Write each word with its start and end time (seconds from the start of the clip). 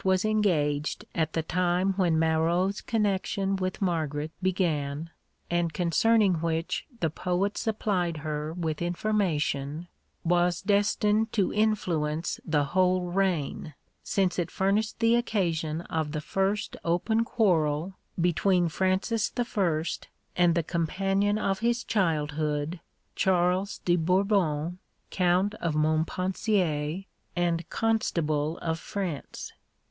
was 0.03 0.25
engaged 0.25 1.05
at 1.13 1.33
the 1.33 1.43
time 1.43 1.93
when 1.93 2.17
Marot's 2.17 2.81
connection 2.81 3.55
with 3.55 3.83
Margaret 3.83 4.31
began, 4.41 5.11
and 5.47 5.71
concerning 5.73 6.41
which 6.41 6.87
the 7.01 7.11
poet 7.11 7.55
supplied 7.55 8.17
her 8.25 8.51
with 8.51 8.81
information, 8.81 9.87
was 10.23 10.63
destined 10.63 11.31
to 11.33 11.53
influence 11.53 12.39
the 12.43 12.63
whole 12.73 13.11
reign, 13.11 13.75
since 14.01 14.39
it 14.39 14.49
furnished 14.49 14.97
the 15.01 15.13
occasion 15.15 15.81
of 15.81 16.13
the 16.13 16.19
first 16.21 16.75
open 16.83 17.23
quarrel 17.23 17.93
between 18.19 18.69
Francis 18.69 19.31
I. 19.37 19.85
and 20.35 20.55
the 20.55 20.63
companion 20.63 21.37
of 21.37 21.59
his 21.59 21.83
childhood, 21.83 22.79
Charles 23.15 23.77
de 23.85 23.97
Bourbon, 23.97 24.79
Count 25.11 25.53
of 25.61 25.75
Montpensier, 25.75 27.03
and 27.35 27.69
Constable 27.69 28.57
of 28.63 28.79
France. 28.79 29.53